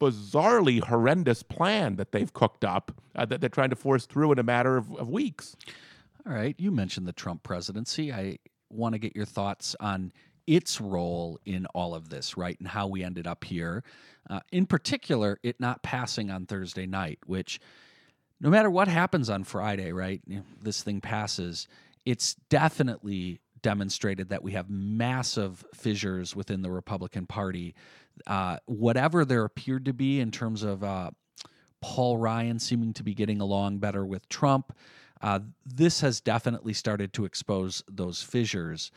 [0.00, 4.38] bizarrely horrendous plan that they've cooked up uh, that they're trying to force through in
[4.38, 5.56] a matter of, of weeks.
[6.26, 6.54] All right.
[6.58, 8.12] You mentioned the Trump presidency.
[8.12, 8.38] I
[8.70, 10.12] want to get your thoughts on
[10.46, 12.58] its role in all of this, right?
[12.58, 13.82] And how we ended up here.
[14.28, 17.60] Uh, in particular, it not passing on Thursday night, which
[18.40, 20.20] no matter what happens on Friday, right?
[20.60, 21.68] This thing passes
[22.04, 27.74] it's definitely demonstrated that we have massive fissures within the Republican Party.
[28.26, 31.10] Uh, whatever there appeared to be in terms of uh,
[31.80, 34.76] Paul Ryan seeming to be getting along better with Trump,
[35.22, 38.92] uh, this has definitely started to expose those fissures.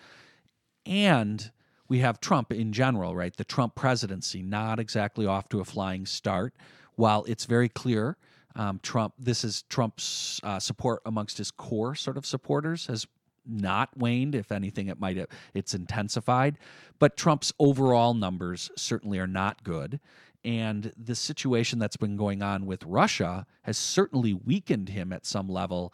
[0.85, 1.49] And
[1.87, 3.35] we have Trump in general, right?
[3.35, 6.53] The Trump presidency not exactly off to a flying start.
[6.95, 8.17] While it's very clear
[8.57, 13.07] um, Trump, this is Trump's uh, support amongst his core sort of supporters has
[13.47, 14.35] not waned.
[14.35, 16.57] If anything, it might have it's intensified.
[16.99, 19.99] But Trump's overall numbers certainly are not good.
[20.43, 25.49] And the situation that's been going on with Russia has certainly weakened him at some
[25.49, 25.93] level.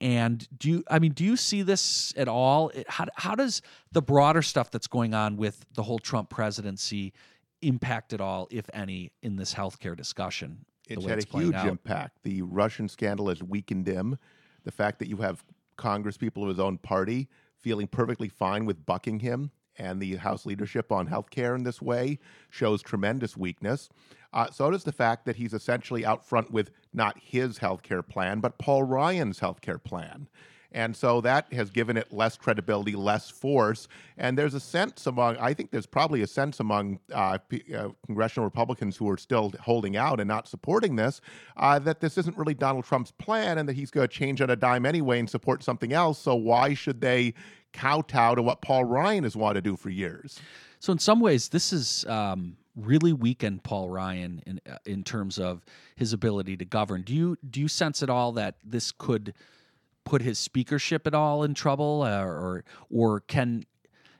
[0.00, 2.70] And do you, I mean, do you see this at all?
[2.88, 3.62] How, how does
[3.92, 7.12] the broader stuff that's going on with the whole Trump presidency
[7.62, 10.66] impact at all, if any, in this healthcare discussion?
[10.88, 11.66] it's had it's a huge out.
[11.66, 12.18] impact.
[12.22, 14.18] The Russian scandal has weakened him.
[14.64, 15.44] The fact that you have
[15.76, 20.46] Congress people of his own party feeling perfectly fine with bucking him and the House
[20.46, 22.18] leadership on health care in this way
[22.50, 23.88] shows tremendous weakness.
[24.32, 28.02] Uh, so does the fact that he's essentially out front with not his health care
[28.02, 30.28] plan, but Paul Ryan's health care plan.
[30.74, 33.86] And so that has given it less credibility, less force.
[34.18, 37.38] And there's a sense among, I think there's probably a sense among uh,
[37.74, 41.20] uh, congressional Republicans who are still holding out and not supporting this
[41.56, 44.50] uh, that this isn't really Donald Trump's plan and that he's going to change on
[44.50, 46.18] a dime anyway and support something else.
[46.18, 47.34] So why should they
[47.72, 50.40] kowtow to what Paul Ryan has wanted to do for years?
[50.80, 52.04] So in some ways, this is.
[52.06, 57.02] Um really weakened Paul Ryan in uh, in terms of his ability to govern.
[57.02, 59.32] Do you do you sense at all that this could
[60.04, 63.64] put his speakership at all in trouble, uh, or or can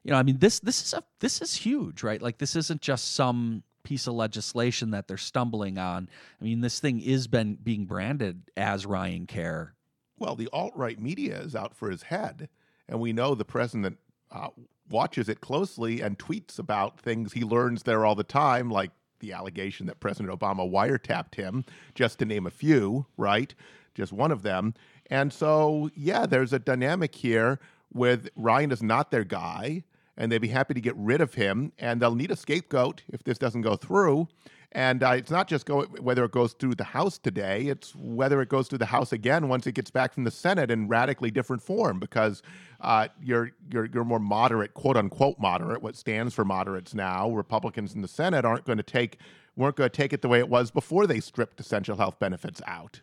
[0.02, 0.18] you know?
[0.18, 2.20] I mean, this this is a this is huge, right?
[2.20, 6.08] Like this isn't just some piece of legislation that they're stumbling on.
[6.40, 9.74] I mean, this thing is been being branded as Ryan Care.
[10.18, 12.48] Well, the alt right media is out for his head,
[12.88, 13.98] and we know the president
[14.30, 14.48] uh,
[14.88, 19.32] watches it closely and tweets about things he learns there all the time, like the
[19.32, 23.54] allegation that President Obama wiretapped him, just to name a few, right?
[23.94, 24.74] Just one of them.
[25.10, 27.60] And so, yeah, there's a dynamic here
[27.92, 29.84] with Ryan is not their guy,
[30.16, 33.22] and they'd be happy to get rid of him, and they'll need a scapegoat if
[33.24, 34.28] this doesn't go through.
[34.72, 38.42] And uh, it's not just go, whether it goes through the House today, it's whether
[38.42, 41.30] it goes through the House again once it gets back from the Senate in radically
[41.30, 42.42] different form because
[42.80, 47.30] uh, you're, you're, you're more moderate, quote unquote moderate, what stands for moderates now.
[47.30, 49.18] Republicans in the Senate aren't going to take
[49.56, 52.60] weren't going to take it the way it was before they stripped essential health benefits
[52.66, 53.00] out.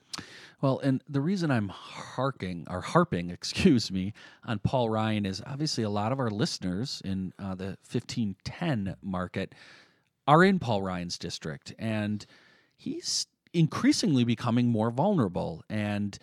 [0.61, 4.13] Well, and the reason I'm harking or harping, excuse me,
[4.45, 9.53] on Paul Ryan is obviously a lot of our listeners in uh, the 1510 market
[10.27, 12.25] are in Paul Ryan's district, and
[12.77, 15.63] he's increasingly becoming more vulnerable.
[15.67, 16.17] And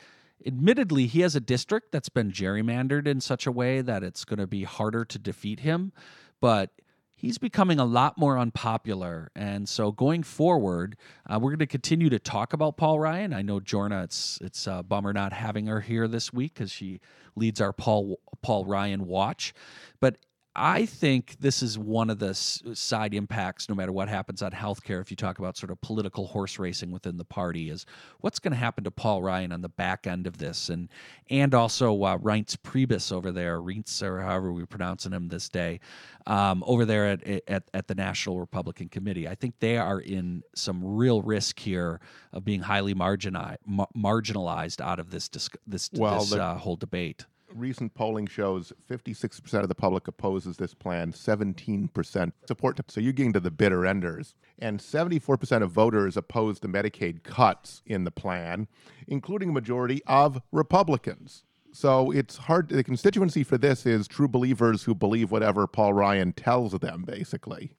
[0.46, 4.38] admittedly, he has a district that's been gerrymandered in such a way that it's going
[4.38, 5.92] to be harder to defeat him,
[6.40, 6.70] but
[7.18, 9.30] he's becoming a lot more unpopular.
[9.34, 10.96] And so going forward,
[11.28, 13.34] uh, we're going to continue to talk about Paul Ryan.
[13.34, 17.00] I know Jorna, it's it's a bummer not having her here this week because she
[17.34, 19.52] leads our Paul Paul Ryan watch.
[20.00, 20.16] But
[20.58, 25.00] I think this is one of the side impacts, no matter what happens on healthcare.
[25.00, 27.86] If you talk about sort of political horse racing within the party, is
[28.20, 30.88] what's going to happen to Paul Ryan on the back end of this, and
[31.30, 35.78] and also uh, Reince Priebus over there, Reince or however we're pronouncing him this day,
[36.26, 39.28] um, over there at, at at the National Republican Committee.
[39.28, 42.00] I think they are in some real risk here
[42.32, 43.58] of being highly marginalized
[43.96, 49.54] marginalized out of this this well, this the- uh, whole debate recent polling shows 56%
[49.62, 52.78] of the public opposes this plan, 17% support.
[52.90, 54.34] So you're getting to the bitter enders.
[54.58, 58.68] And 74% of voters oppose the Medicaid cuts in the plan,
[59.06, 61.44] including a majority of Republicans.
[61.72, 62.70] So it's hard.
[62.70, 67.72] The constituency for this is true believers who believe whatever Paul Ryan tells them, basically.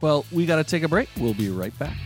[0.00, 1.08] Well, we got to take a break.
[1.18, 1.96] We'll be right back.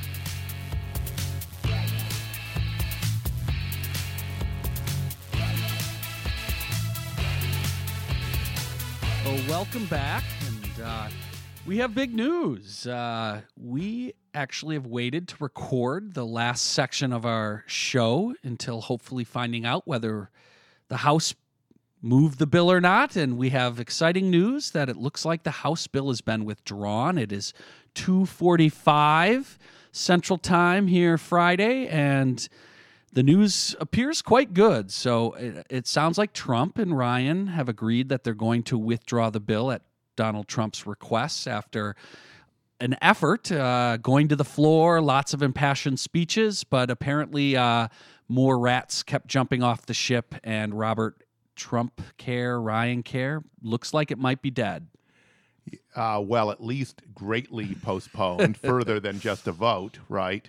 [9.31, 10.25] Well, welcome back.
[10.49, 11.09] And uh,
[11.65, 12.85] we have big news.
[12.85, 19.23] Uh, we actually have waited to record the last section of our show until hopefully
[19.23, 20.31] finding out whether
[20.89, 21.33] the House
[22.03, 23.15] moved the bill or not.
[23.15, 27.17] And we have exciting news that it looks like the House bill has been withdrawn.
[27.17, 27.55] It is
[27.95, 29.61] 245
[29.93, 31.87] Central Time here Friday.
[31.87, 32.49] And
[33.13, 34.91] the news appears quite good.
[34.91, 39.31] So it, it, sounds like Trump and Ryan have agreed that they're going to withdraw
[39.31, 39.83] the bill at
[40.17, 41.97] Donald Trump's request after
[42.81, 47.89] an effort uh, going to the floor, lots of impassioned speeches, but apparently uh,
[48.29, 51.23] more rats kept jumping off the ship, and Robert
[51.57, 54.87] Trump care, Ryan care, looks like it might be dead.
[55.95, 60.49] Uh, well, at least greatly postponed, further than just a vote, right?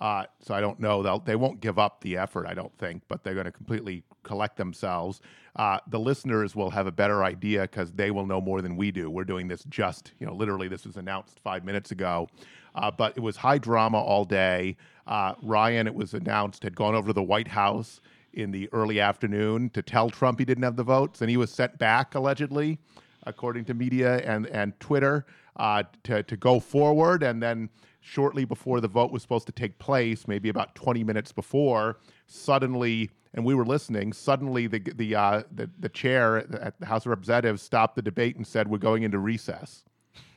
[0.00, 1.02] Uh, so I don't know.
[1.02, 4.02] They'll, they won't give up the effort, I don't think, but they're going to completely
[4.22, 5.20] collect themselves.
[5.56, 8.90] Uh, the listeners will have a better idea because they will know more than we
[8.90, 9.10] do.
[9.10, 12.28] We're doing this just, you know, literally this was announced five minutes ago.
[12.74, 14.76] Uh, but it was high drama all day.
[15.06, 18.00] Uh, Ryan, it was announced, had gone over to the White House
[18.32, 21.52] in the early afternoon to tell Trump he didn't have the votes, and he was
[21.52, 22.78] sent back allegedly,
[23.24, 27.68] according to media and and Twitter, uh, to to go forward, and then
[28.00, 33.10] shortly before the vote was supposed to take place, maybe about 20 minutes before, suddenly,
[33.34, 37.10] and we were listening, suddenly the, the, uh, the, the chair at the House of
[37.10, 39.84] Representatives stopped the debate and said, We're going into recess.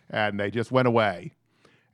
[0.10, 1.34] And they just went away.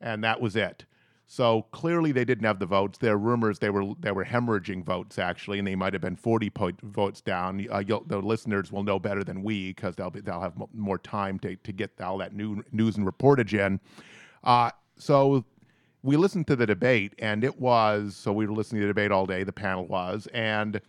[0.01, 0.86] And that was it.
[1.32, 2.97] So clearly they didn't have the votes.
[2.97, 6.15] There are rumors they were they were hemorrhaging votes actually, and they might have been
[6.15, 7.67] 40 point votes down.
[7.69, 11.38] Uh, the listeners will know better than we because they'll be, they'll have more time
[11.39, 13.79] to, to get all that new news and reportage in.
[14.43, 15.45] Uh, so
[16.03, 19.12] we listened to the debate, and it was so we were listening to the debate
[19.12, 19.43] all day.
[19.43, 20.79] The panel was, and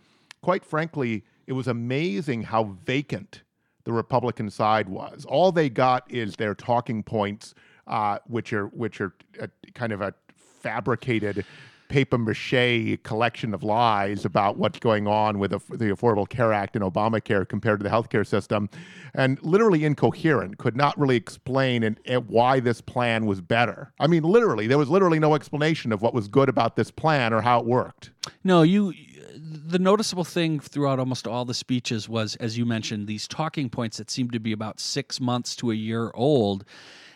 [0.41, 3.43] quite frankly, it was amazing how vacant
[3.83, 5.25] the Republican side was.
[5.25, 7.53] All they got is their talking points,
[7.87, 11.45] uh, which are which are a, kind of a fabricated
[11.91, 16.85] paper mache collection of lies about what's going on with the Affordable Care Act and
[16.85, 18.69] Obamacare compared to the healthcare system,
[19.13, 23.91] and literally incoherent, could not really explain and, and eh, why this plan was better.
[23.99, 27.33] I mean, literally, there was literally no explanation of what was good about this plan
[27.33, 28.11] or how it worked.
[28.45, 28.93] No, you
[29.35, 33.97] the noticeable thing throughout almost all the speeches was, as you mentioned, these talking points
[33.97, 36.63] that seemed to be about six months to a year old,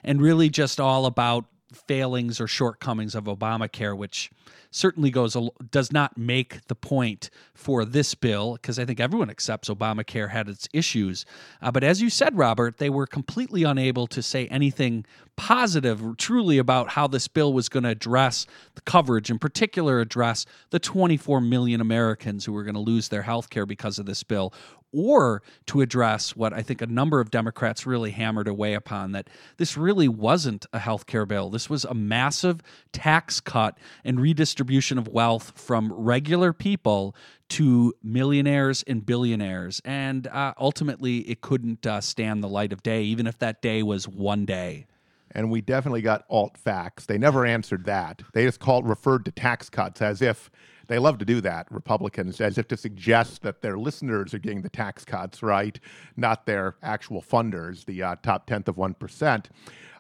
[0.03, 4.32] and really just all about failings or shortcomings of Obamacare, which
[4.72, 5.38] certainly goes
[5.72, 10.49] does not make the point for this bill because I think everyone accepts Obamacare had
[10.49, 11.26] its issues.
[11.61, 15.05] Uh, but as you said, Robert, they were completely unable to say anything
[15.38, 18.45] positive, truly about how this bill was going to address
[18.76, 23.24] the coverage, in particular, address the 24 million Americans who were going to lose their
[23.24, 24.53] health care because of this bill,
[24.96, 29.30] or to address what I think a number of Democrats really hammered away upon that
[29.58, 31.50] this really wasn't a health care bill.
[31.50, 32.62] This was a massive
[32.93, 37.16] tax cut and redistribution of wealth from regular people
[37.50, 39.82] to millionaires and billionaires.
[39.84, 43.84] And uh, ultimately, it couldn't uh, stand the light of day, even if that day
[43.84, 44.88] was one day
[45.36, 47.06] and we definitely got alt facts.
[47.06, 48.24] They never answered that.
[48.34, 50.50] They just called referred to tax cuts as if
[50.88, 54.61] they love to do that, Republicans, as if to suggest that their listeners are getting
[54.61, 55.79] the tax cuts, right?
[56.17, 59.45] Not their actual funders, the uh, top tenth of 1%.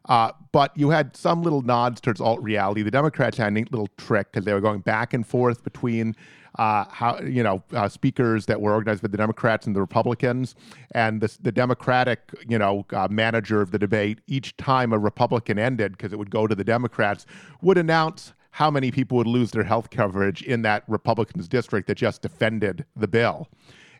[0.07, 2.83] Uh, but you had some little nods towards alt reality.
[2.83, 6.15] The Democrats had a neat little trick because they were going back and forth between
[6.59, 10.55] uh, how you know uh, speakers that were organized by the Democrats and the Republicans,
[10.91, 14.19] and the, the Democratic you know uh, manager of the debate.
[14.27, 17.25] Each time a Republican ended, because it would go to the Democrats,
[17.61, 21.95] would announce how many people would lose their health coverage in that Republicans district that
[21.95, 23.49] just defended the bill.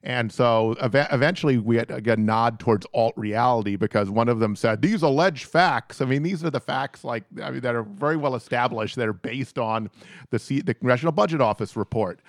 [0.01, 4.55] And so ev- eventually we had a nod towards alt reality because one of them
[4.55, 5.99] said, These alleged facts.
[5.99, 9.09] I mean, these are the facts like I mean, that are very well established, that
[9.09, 9.89] are based on
[10.29, 12.21] the, C- the Congressional Budget Office report.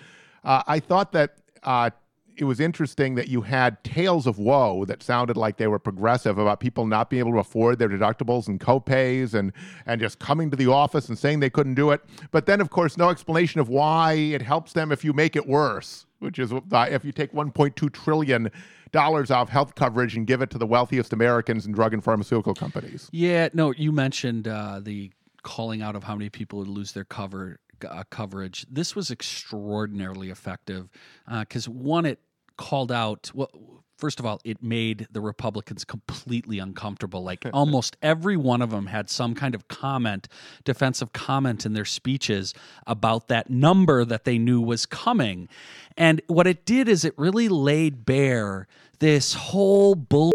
[0.43, 1.91] Uh, I thought that uh,
[2.37, 6.37] it was interesting that you had tales of woe that sounded like they were progressive
[6.37, 9.51] about people not being able to afford their deductibles and copays and
[9.85, 12.03] and just coming to the office and saying they couldn't do it.
[12.31, 15.47] But then, of course, no explanation of why it helps them if you make it
[15.47, 18.51] worse, which is uh, if you take 1.2 trillion
[18.91, 22.53] dollars off health coverage and give it to the wealthiest Americans and drug and pharmaceutical
[22.53, 23.09] companies.
[23.11, 25.11] Yeah, no, you mentioned uh, the
[25.43, 28.65] calling out of how many people would lose their cover uh, coverage.
[28.69, 30.89] This was extraordinarily effective
[31.29, 32.19] because uh, one, it
[32.57, 33.49] called out well
[33.97, 37.23] first of all it made the republicans completely uncomfortable.
[37.23, 40.27] Like almost every one of them had some kind of comment
[40.63, 42.53] defensive comment in their speeches
[42.85, 45.49] about that number that they knew was coming.
[45.97, 48.67] And what it did is it really laid bare
[48.99, 50.31] this whole bull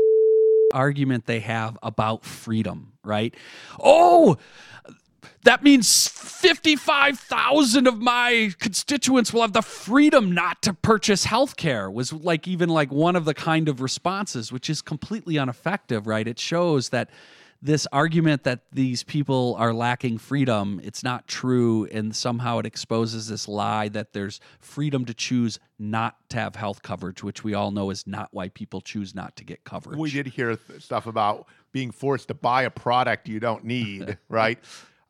[0.74, 3.34] argument they have about freedom right?
[3.80, 4.38] Oh
[5.44, 11.90] that means 55,000 of my constituents will have the freedom not to purchase health care
[11.90, 16.26] was like even like one of the kind of responses which is completely ineffective right?
[16.28, 17.10] It shows that
[17.64, 23.28] this argument that these people are lacking freedom it's not true and somehow it exposes
[23.28, 27.70] this lie that there's freedom to choose not to have health coverage which we all
[27.70, 29.98] know is not why people choose not to get coverage.
[29.98, 34.58] We did hear stuff about being forced to buy a product you don't need right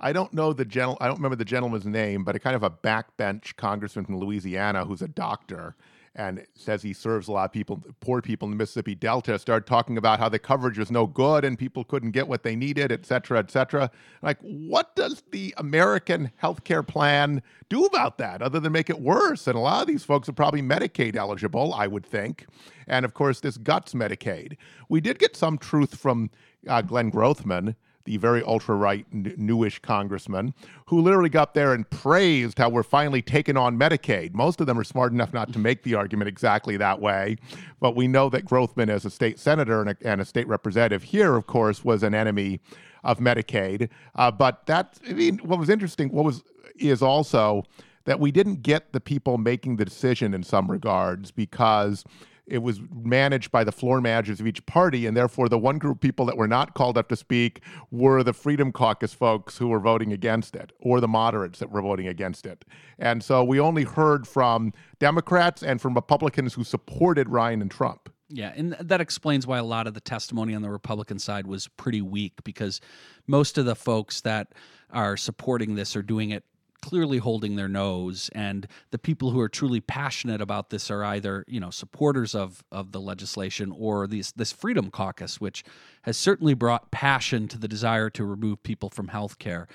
[0.03, 0.99] I don't know the gentle.
[1.01, 4.85] I don't remember the gentleman's name, but a kind of a backbench congressman from Louisiana
[4.85, 5.77] who's a doctor
[6.15, 9.67] and says he serves a lot of people, poor people in the Mississippi Delta, started
[9.67, 12.93] talking about how the coverage was no good and people couldn't get what they needed,
[12.93, 13.91] et cetera, et cetera.
[14.21, 17.41] Like, what does the American health care plan
[17.71, 19.47] do about that other than make it worse?
[19.47, 22.45] And a lot of these folks are probably Medicaid eligible, I would think.
[22.87, 24.59] And of course, this guts Medicaid.
[24.91, 26.31] We did get some truth from
[26.69, 27.75] uh, Glenn Grothman
[28.05, 30.55] the very ultra right, newish congressman,
[30.87, 34.35] who literally got there and praised how we're finally taking on Medicaid.
[34.35, 37.37] Most of them are smart enough not to make the argument exactly that way,
[37.81, 41.03] but we know that Grothman, as a state senator and a, and a state representative
[41.03, 42.61] here, of course, was an enemy
[43.05, 43.89] of Medicaid.
[44.15, 46.43] Uh, but that, I mean, what was interesting, what was
[46.79, 47.65] is also
[48.05, 52.05] that we didn't get the people making the decision in some regards because
[52.47, 55.97] it was managed by the floor managers of each party, and therefore the one group
[55.97, 59.69] of people that were not called up to speak were the Freedom Caucus folks who
[59.69, 62.65] were voting against it, or the moderates that were voting against it.
[62.99, 68.09] And so we only heard from Democrats and from Republicans who supported Ryan and Trump.
[68.29, 71.69] Yeah, and that explains why a lot of the testimony on the Republican side was
[71.69, 72.81] pretty weak because
[73.27, 74.49] most of the folks that
[74.91, 76.45] are supporting this are doing it
[76.83, 81.45] clearly holding their nose and the people who are truly passionate about this are either
[81.47, 85.65] you know supporters of of the legislation or these this freedom caucus which
[86.03, 89.69] has certainly brought passion to the desire to remove people from health care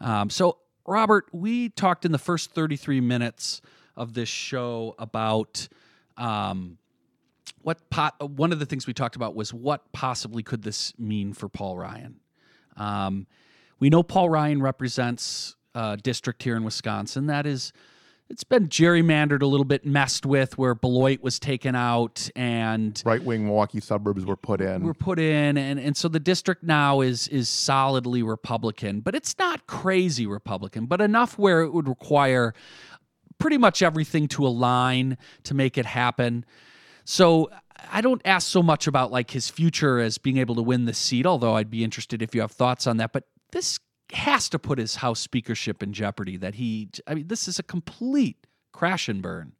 [0.00, 3.62] um, so robert we talked in the first 33 minutes
[3.96, 5.66] of this show about
[6.16, 6.76] um,
[7.62, 11.32] what po- one of the things we talked about was what possibly could this mean
[11.32, 12.20] for paul ryan?
[12.76, 13.26] Um,
[13.78, 17.72] we know paul ryan represents uh, district here in Wisconsin that is
[18.30, 23.22] it's been gerrymandered a little bit, messed with, where Beloit was taken out and right
[23.22, 24.84] wing Milwaukee suburbs were put in.
[24.84, 29.36] Were put in, and and so the district now is is solidly Republican, but it's
[29.38, 32.54] not crazy Republican, but enough where it would require
[33.38, 36.44] pretty much everything to align to make it happen.
[37.04, 37.50] So
[37.90, 40.94] I don't ask so much about like his future as being able to win the
[40.94, 43.12] seat, although I'd be interested if you have thoughts on that.
[43.12, 43.80] But this
[44.12, 46.36] has to put his House speakership in jeopardy.
[46.36, 49.52] That he, I mean, this is a complete crash and burn.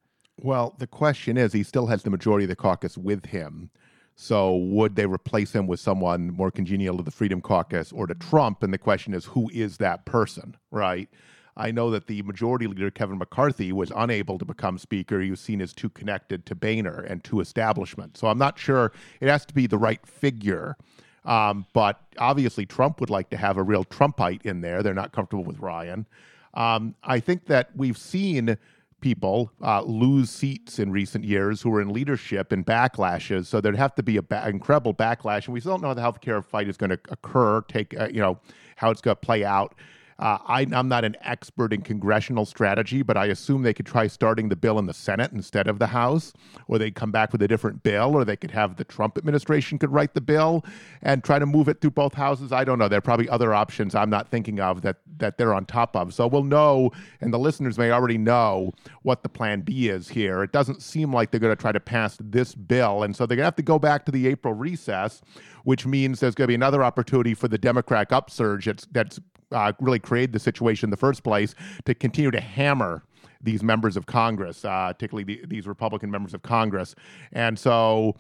[0.43, 3.71] Well, the question is, he still has the majority of the caucus with him.
[4.17, 8.15] So would they replace him with someone more congenial to the Freedom Caucus or to
[8.15, 8.63] Trump?
[8.63, 11.09] And the question is, who is that person, right?
[11.57, 15.21] I know that the majority leader, Kevin McCarthy, was unable to become speaker.
[15.21, 18.17] He was seen as too connected to Boehner and to establishment.
[18.17, 20.77] So I'm not sure it has to be the right figure.
[21.25, 24.83] Um, but obviously, Trump would like to have a real Trumpite in there.
[24.83, 26.07] They're not comfortable with Ryan.
[26.55, 28.57] Um, I think that we've seen
[29.01, 33.47] people uh, lose seats in recent years who are in leadership and backlashes.
[33.47, 35.95] So there'd have to be an ba- incredible backlash, and we still don't know how
[35.95, 37.63] the healthcare fight is going to occur.
[37.63, 38.39] Take uh, you know
[38.77, 39.75] how it's going to play out.
[40.21, 44.07] Uh, I, am not an expert in congressional strategy, but I assume they could try
[44.07, 46.35] starting the bill in the Senate instead of the House,
[46.69, 49.79] or they'd come back with a different bill, or they could have the Trump administration
[49.79, 50.63] could write the bill
[51.01, 52.53] and try to move it through both houses.
[52.53, 52.87] I don't know.
[52.87, 56.13] There are probably other options I'm not thinking of that that they're on top of.
[56.13, 56.91] So we'll know,
[57.23, 60.43] and the listeners may already know what the plan B is here.
[60.43, 63.37] It doesn't seem like they're going to try to pass this bill, and so they're
[63.37, 65.23] going to have to go back to the April recess,
[65.65, 69.21] which means there's going to be another opportunity for the Democrat upsurge that's, that's
[69.53, 73.03] uh, really created the situation in the first place to continue to hammer
[73.43, 76.95] these members of Congress, uh, particularly the, these Republican members of Congress.
[77.33, 78.17] And so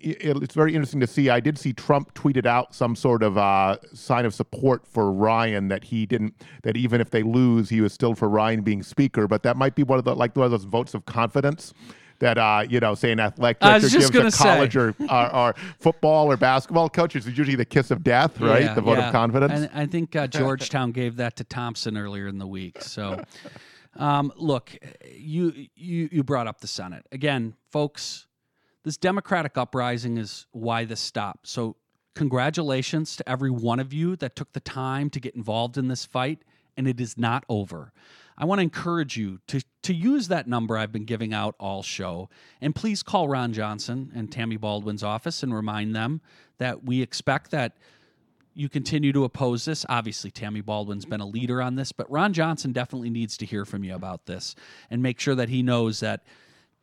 [0.00, 1.30] it, it's very interesting to see.
[1.30, 5.68] I did see Trump tweeted out some sort of uh, sign of support for Ryan
[5.68, 9.26] that he didn't, that even if they lose, he was still for Ryan being speaker.
[9.26, 11.72] But that might be one of the like one of those votes of confidence
[12.20, 16.30] that uh, you know, say an athletic director gives a college or, or, or, football
[16.30, 17.16] or basketball coach.
[17.16, 18.62] It's usually the kiss of death, right?
[18.62, 19.08] Yeah, the vote yeah.
[19.08, 19.52] of confidence.
[19.52, 22.82] And I think uh, Georgetown gave that to Thompson earlier in the week.
[22.82, 23.22] So,
[23.96, 24.76] um, look,
[25.10, 28.26] you you you brought up the Senate again, folks.
[28.82, 31.48] This Democratic uprising is why this stopped.
[31.48, 31.76] So,
[32.14, 36.04] congratulations to every one of you that took the time to get involved in this
[36.04, 36.44] fight,
[36.76, 37.92] and it is not over.
[38.40, 41.82] I want to encourage you to, to use that number I've been giving out all
[41.82, 42.30] show.
[42.62, 46.22] And please call Ron Johnson and Tammy Baldwin's office and remind them
[46.56, 47.76] that we expect that
[48.54, 49.84] you continue to oppose this.
[49.90, 53.66] Obviously, Tammy Baldwin's been a leader on this, but Ron Johnson definitely needs to hear
[53.66, 54.54] from you about this
[54.88, 56.24] and make sure that he knows that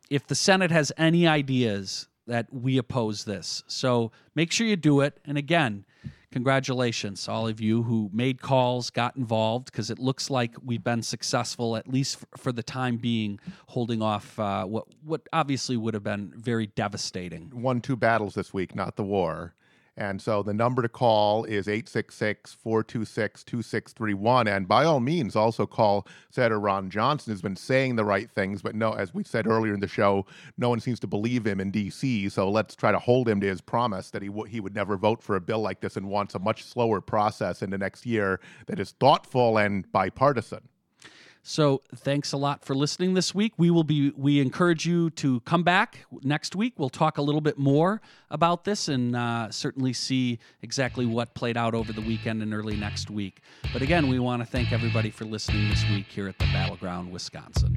[0.08, 3.64] if the Senate has any ideas that we oppose this.
[3.66, 5.18] So make sure you do it.
[5.24, 5.84] And again,
[6.32, 11.02] congratulations, all of you who made calls, got involved, because it looks like we've been
[11.02, 16.02] successful, at least for the time being, holding off uh, what what obviously would have
[16.04, 17.50] been very devastating.
[17.54, 19.54] Won two battles this week, not the war.
[19.98, 24.46] And so the number to call is 866 426 2631.
[24.46, 28.62] And by all means, also call Senator Ron Johnson, who's been saying the right things,
[28.62, 30.24] but no, as we said earlier in the show,
[30.56, 32.28] no one seems to believe him in D.C.
[32.28, 34.96] So let's try to hold him to his promise that he, w- he would never
[34.96, 38.06] vote for a bill like this and wants a much slower process in the next
[38.06, 38.38] year
[38.68, 40.60] that is thoughtful and bipartisan.
[41.42, 43.52] So thanks a lot for listening this week.
[43.56, 46.74] We will be we encourage you to come back next week.
[46.76, 51.56] We'll talk a little bit more about this and uh, certainly see exactly what played
[51.56, 53.40] out over the weekend and early next week.
[53.72, 57.12] But again, we want to thank everybody for listening this week here at the Battleground,
[57.12, 57.76] Wisconsin.